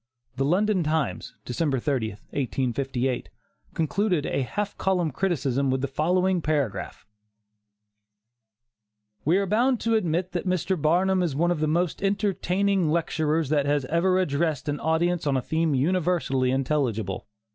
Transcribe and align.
The 0.35 0.45
London 0.45 0.81
Times, 0.81 1.35
December 1.45 1.77
30, 1.77 2.13
1858, 2.31 3.29
concluded 3.75 4.25
a 4.25 4.41
half 4.41 4.75
column 4.75 5.11
criticism 5.11 5.69
with 5.69 5.81
the 5.81 5.87
following 5.87 6.41
paragraph: 6.41 7.05
"We 9.25 9.37
are 9.37 9.45
bound 9.45 9.79
to 9.81 9.93
admit 9.93 10.31
that 10.31 10.47
Mr. 10.49 10.75
Barnum 10.75 11.21
is 11.21 11.35
one 11.35 11.51
of 11.51 11.59
the 11.59 11.67
most 11.67 12.01
entertaining 12.01 12.89
lecturers 12.89 13.49
that 13.49 13.67
ever 13.67 14.17
addressed 14.17 14.67
an 14.67 14.79
audience 14.79 15.27
on 15.27 15.37
a 15.37 15.39
theme 15.43 15.75
universally 15.75 16.49
intelligible. 16.49 17.27